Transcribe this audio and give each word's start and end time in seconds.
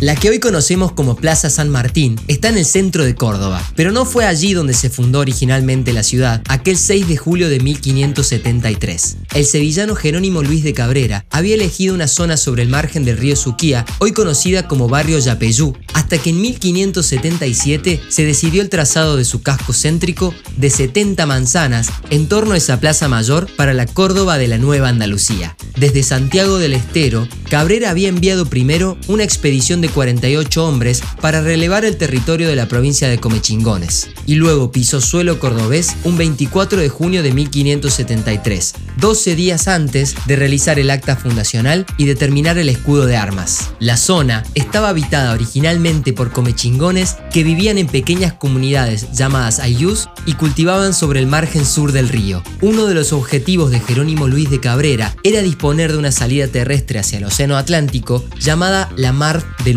La 0.00 0.16
que 0.16 0.30
hoy 0.30 0.38
conocemos 0.38 0.92
como 0.92 1.14
Plaza 1.14 1.50
San 1.50 1.68
Martín 1.68 2.18
está 2.26 2.48
en 2.48 2.56
el 2.56 2.64
centro 2.64 3.04
de 3.04 3.14
Córdoba, 3.14 3.62
pero 3.76 3.92
no 3.92 4.06
fue 4.06 4.24
allí 4.24 4.54
donde 4.54 4.72
se 4.72 4.88
fundó 4.88 5.18
originalmente 5.18 5.92
la 5.92 6.02
ciudad, 6.02 6.40
aquel 6.48 6.78
6 6.78 7.06
de 7.06 7.18
julio 7.18 7.50
de 7.50 7.60
1573. 7.60 9.16
El 9.34 9.44
sevillano 9.44 9.94
Jerónimo 9.94 10.42
Luis 10.42 10.64
de 10.64 10.72
Cabrera 10.72 11.26
había 11.28 11.54
elegido 11.54 11.94
una 11.94 12.08
zona 12.08 12.38
sobre 12.38 12.62
el 12.62 12.70
margen 12.70 13.04
del 13.04 13.18
río 13.18 13.36
Suquía, 13.36 13.84
hoy 13.98 14.12
conocida 14.12 14.66
como 14.68 14.88
barrio 14.88 15.18
Yapeyú, 15.18 15.76
hasta 15.92 16.16
que 16.16 16.30
en 16.30 16.40
1577 16.40 18.00
se 18.08 18.24
decidió 18.24 18.62
el 18.62 18.70
trazado 18.70 19.18
de 19.18 19.26
su 19.26 19.42
casco 19.42 19.74
céntrico 19.74 20.34
de 20.56 20.70
70 20.70 21.26
manzanas 21.26 21.90
en 22.08 22.26
torno 22.26 22.54
a 22.54 22.56
esa 22.56 22.80
plaza 22.80 23.06
mayor 23.08 23.54
para 23.54 23.74
la 23.74 23.84
Córdoba 23.84 24.38
de 24.38 24.48
la 24.48 24.56
Nueva 24.56 24.88
Andalucía. 24.88 25.58
Desde 25.76 26.02
Santiago 26.02 26.58
del 26.58 26.72
Estero, 26.72 27.28
Cabrera 27.50 27.90
había 27.90 28.08
enviado 28.08 28.46
primero 28.46 28.96
una 29.06 29.24
expedición 29.24 29.82
de 29.82 29.89
48 29.90 30.64
hombres 30.64 31.02
para 31.20 31.40
relevar 31.40 31.84
el 31.84 31.96
territorio 31.96 32.48
de 32.48 32.56
la 32.56 32.66
provincia 32.66 33.08
de 33.08 33.18
Comechingones, 33.18 34.10
y 34.26 34.36
luego 34.36 34.72
pisó 34.72 35.00
suelo 35.00 35.38
cordobés 35.38 35.96
un 36.04 36.16
24 36.16 36.80
de 36.80 36.88
junio 36.88 37.22
de 37.22 37.32
1573, 37.32 38.74
12 38.98 39.34
días 39.34 39.68
antes 39.68 40.14
de 40.26 40.36
realizar 40.36 40.78
el 40.78 40.90
acta 40.90 41.16
fundacional 41.16 41.86
y 41.96 42.06
determinar 42.06 42.58
el 42.58 42.68
escudo 42.68 43.06
de 43.06 43.16
armas. 43.16 43.70
La 43.78 43.96
zona 43.96 44.44
estaba 44.54 44.88
habitada 44.90 45.32
originalmente 45.32 46.12
por 46.12 46.32
comechingones 46.32 47.16
que 47.32 47.44
vivían 47.44 47.78
en 47.78 47.86
pequeñas 47.86 48.32
comunidades 48.32 49.12
llamadas 49.12 49.58
ayús 49.58 50.08
y 50.26 50.34
cultivaban 50.34 50.94
sobre 50.94 51.20
el 51.20 51.26
margen 51.26 51.64
sur 51.64 51.92
del 51.92 52.08
río. 52.08 52.42
Uno 52.60 52.86
de 52.86 52.94
los 52.94 53.12
objetivos 53.12 53.70
de 53.70 53.80
Jerónimo 53.80 54.28
Luis 54.28 54.50
de 54.50 54.60
Cabrera 54.60 55.14
era 55.22 55.42
disponer 55.42 55.92
de 55.92 55.98
una 55.98 56.12
salida 56.12 56.48
terrestre 56.48 56.98
hacia 56.98 57.18
el 57.18 57.24
Océano 57.24 57.56
Atlántico 57.56 58.24
llamada 58.38 58.90
la 58.96 59.12
Mar 59.12 59.44
de 59.64 59.74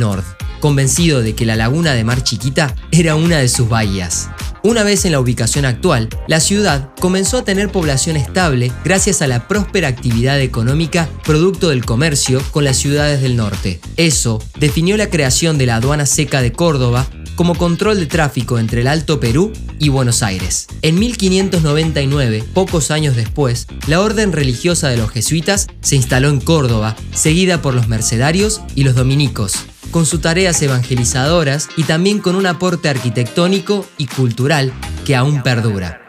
Convencido 0.60 1.22
de 1.22 1.34
que 1.34 1.46
la 1.46 1.56
laguna 1.56 1.94
de 1.94 2.04
Mar 2.04 2.24
Chiquita 2.24 2.76
era 2.92 3.16
una 3.16 3.40
de 3.40 3.48
sus 3.48 3.70
bahías. 3.70 4.30
Una 4.62 4.84
vez 4.84 5.06
en 5.06 5.12
la 5.12 5.20
ubicación 5.20 5.66
actual, 5.66 6.10
la 6.28 6.40
ciudad 6.40 6.90
comenzó 7.00 7.38
a 7.38 7.44
tener 7.44 7.70
población 7.70 8.16
estable 8.18 8.72
gracias 8.84 9.22
a 9.22 9.28
la 9.28 9.48
próspera 9.48 9.88
actividad 9.90 10.40
económica 10.40 11.10
producto 11.26 11.70
del 11.70 11.86
comercio 11.86 12.42
con 12.52 12.64
las 12.64 12.78
ciudades 12.78 13.22
del 13.22 13.36
norte. 13.36 13.80
Eso 13.98 14.42
definió 14.60 14.98
la 14.98 15.10
creación 15.10 15.58
de 15.58 15.66
la 15.66 15.78
aduana 15.78 16.06
seca 16.06 16.42
de 16.42 16.52
Córdoba 16.52 17.08
como 17.36 17.56
control 17.56 18.00
de 18.00 18.06
tráfico 18.06 18.60
entre 18.60 18.82
el 18.82 18.88
Alto 18.88 19.20
Perú 19.20 19.52
y 19.80 19.90
Buenos 19.90 20.22
Aires. 20.22 20.67
En 20.82 21.00
1599, 21.00 22.44
pocos 22.54 22.92
años 22.92 23.16
después, 23.16 23.67
la 23.88 24.02
orden 24.02 24.32
religiosa 24.32 24.90
de 24.90 24.98
los 24.98 25.12
jesuitas 25.12 25.67
se 25.82 25.95
instaló 25.95 26.30
en 26.30 26.40
Córdoba, 26.40 26.95
seguida 27.14 27.62
por 27.62 27.73
los 27.73 27.88
mercedarios 27.88 28.62
y 28.76 28.84
los 28.84 28.95
dominicos 28.95 29.66
con 29.94 30.05
sus 30.05 30.19
tareas 30.19 30.61
evangelizadoras 30.61 31.69
y 31.77 31.83
también 31.83 32.19
con 32.19 32.36
un 32.36 32.47
aporte 32.47 32.89
arquitectónico 32.89 33.86
y 33.97 34.08
cultural 34.08 34.73
que 35.05 35.16
aún 35.16 35.44
perdura. 35.44 36.03